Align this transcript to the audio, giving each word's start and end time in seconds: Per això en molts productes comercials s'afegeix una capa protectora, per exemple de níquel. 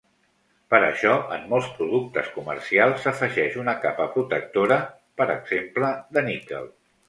Per 0.73 0.77
això 0.85 1.11
en 1.35 1.43
molts 1.51 1.67
productes 1.81 2.31
comercials 2.39 3.05
s'afegeix 3.05 3.61
una 3.67 3.77
capa 3.87 4.11
protectora, 4.19 4.81
per 5.23 5.31
exemple 5.39 5.95
de 6.19 6.29
níquel. 6.33 6.71